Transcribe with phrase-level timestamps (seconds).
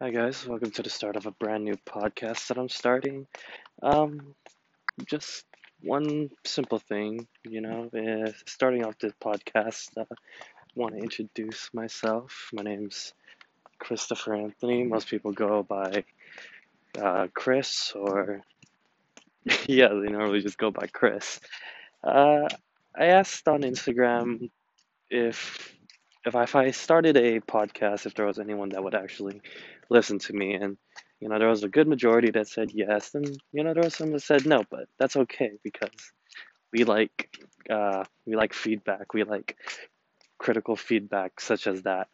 [0.00, 3.28] Hi guys, welcome to the start of a brand new podcast that I'm starting.
[3.80, 4.34] Um,
[5.06, 5.44] just
[5.82, 10.04] one simple thing, you know, uh, starting off this podcast, I uh,
[10.74, 12.50] want to introduce myself.
[12.52, 13.14] My name's
[13.78, 14.82] Christopher Anthony.
[14.82, 16.02] Most people go by
[17.00, 18.42] uh, Chris, or
[19.66, 21.38] yeah, they normally just go by Chris.
[22.02, 22.48] Uh,
[22.98, 24.50] I asked on Instagram
[25.08, 25.72] if
[26.24, 29.40] if I, if I started a podcast, if there was anyone that would actually
[29.90, 30.76] listen to me, and
[31.20, 33.94] you know, there was a good majority that said yes, and you know, there was
[33.94, 35.90] some that said no, but that's okay because
[36.72, 37.30] we like
[37.70, 39.56] uh, we like feedback, we like
[40.38, 42.08] critical feedback such as that,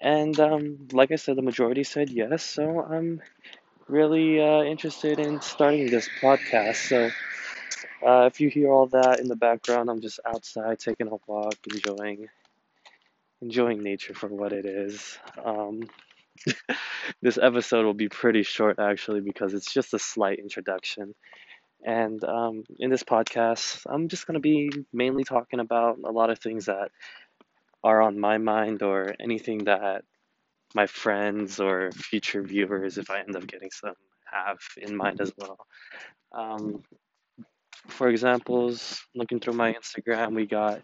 [0.00, 3.22] and um, like I said, the majority said yes, so I'm
[3.88, 6.88] really uh, interested in starting this podcast.
[6.88, 7.10] So.
[8.06, 11.56] Uh, if you hear all that in the background, I'm just outside taking a walk,
[11.70, 12.28] enjoying
[13.42, 15.18] enjoying nature for what it is.
[15.42, 15.82] Um,
[17.22, 21.14] this episode will be pretty short actually because it's just a slight introduction.
[21.82, 26.30] And um, in this podcast, I'm just going to be mainly talking about a lot
[26.30, 26.90] of things that
[27.82, 30.04] are on my mind or anything that
[30.74, 33.94] my friends or future viewers, if I end up getting some,
[34.30, 35.58] have in mind as well.
[36.32, 36.82] Um,
[37.88, 40.80] for examples, looking through my Instagram, we got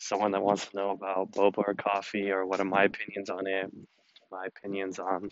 [0.00, 3.46] someone that wants to know about boba or coffee or what are my opinions on
[3.46, 3.70] it,
[4.32, 5.28] my opinions on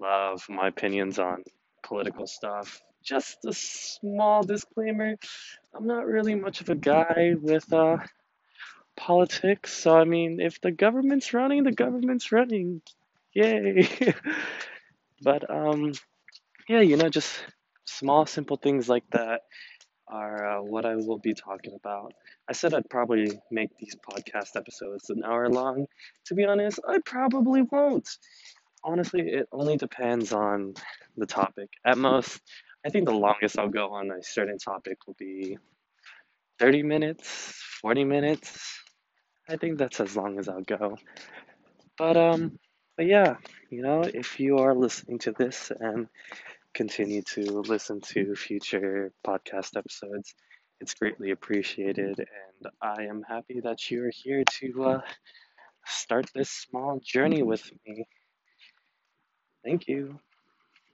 [0.00, 1.44] love, my opinions on
[1.84, 2.80] political stuff.
[3.04, 5.16] Just a small disclaimer
[5.74, 7.98] I'm not really much of a guy with uh,
[8.96, 12.82] politics, so I mean, if the government's running, the government's running.
[13.34, 13.88] Yay!
[15.22, 15.92] but, um,
[16.68, 17.38] yeah, you know, just
[17.84, 19.42] small, simple things like that
[20.10, 22.12] are uh, what I will be talking about.
[22.48, 25.86] I said I'd probably make these podcast episodes an hour long.
[26.26, 28.08] To be honest, I probably won't.
[28.84, 30.74] Honestly, it only depends on
[31.16, 31.68] the topic.
[31.84, 32.40] At most,
[32.86, 35.58] I think the longest I'll go on a certain topic will be
[36.58, 37.28] 30 minutes,
[37.82, 38.80] 40 minutes.
[39.48, 40.96] I think that's as long as I'll go.
[41.96, 42.58] But um
[42.96, 43.36] but yeah,
[43.70, 46.08] you know, if you are listening to this and
[46.74, 50.34] continue to listen to future podcast episodes.
[50.80, 55.00] It's greatly appreciated, and I am happy that you are here to uh,
[55.86, 58.06] start this small journey with me.
[59.64, 60.20] Thank you.